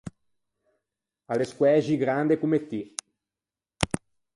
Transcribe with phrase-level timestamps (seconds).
[1.31, 2.81] A l’é squæxi grande comme ti.